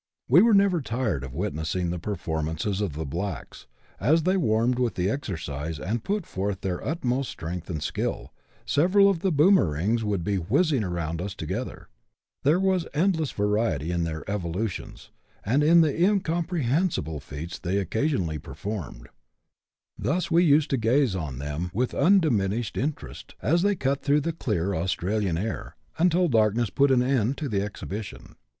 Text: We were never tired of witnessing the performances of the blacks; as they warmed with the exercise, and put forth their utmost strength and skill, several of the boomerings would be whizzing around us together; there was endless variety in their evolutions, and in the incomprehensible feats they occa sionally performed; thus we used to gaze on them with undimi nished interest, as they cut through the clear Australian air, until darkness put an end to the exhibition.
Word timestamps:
We 0.27 0.41
were 0.41 0.55
never 0.55 0.81
tired 0.81 1.23
of 1.23 1.35
witnessing 1.35 1.91
the 1.91 1.99
performances 1.99 2.81
of 2.81 2.93
the 2.93 3.05
blacks; 3.05 3.67
as 3.99 4.23
they 4.23 4.35
warmed 4.35 4.79
with 4.79 4.95
the 4.95 5.11
exercise, 5.11 5.77
and 5.79 6.03
put 6.03 6.25
forth 6.25 6.61
their 6.61 6.83
utmost 6.83 7.29
strength 7.29 7.69
and 7.69 7.83
skill, 7.83 8.33
several 8.65 9.07
of 9.11 9.19
the 9.19 9.31
boomerings 9.31 10.03
would 10.03 10.23
be 10.23 10.37
whizzing 10.37 10.83
around 10.83 11.21
us 11.21 11.35
together; 11.35 11.87
there 12.41 12.59
was 12.59 12.87
endless 12.95 13.29
variety 13.29 13.91
in 13.91 14.03
their 14.03 14.27
evolutions, 14.27 15.11
and 15.45 15.63
in 15.63 15.81
the 15.81 16.03
incomprehensible 16.03 17.19
feats 17.19 17.59
they 17.59 17.75
occa 17.75 18.09
sionally 18.09 18.41
performed; 18.41 19.07
thus 19.99 20.31
we 20.31 20.43
used 20.43 20.71
to 20.71 20.77
gaze 20.77 21.15
on 21.15 21.37
them 21.37 21.69
with 21.75 21.91
undimi 21.91 22.49
nished 22.49 22.75
interest, 22.75 23.35
as 23.43 23.61
they 23.61 23.75
cut 23.75 24.01
through 24.01 24.21
the 24.21 24.33
clear 24.33 24.73
Australian 24.73 25.37
air, 25.37 25.75
until 25.99 26.27
darkness 26.27 26.71
put 26.71 26.89
an 26.89 27.03
end 27.03 27.37
to 27.37 27.47
the 27.47 27.61
exhibition. 27.61 28.35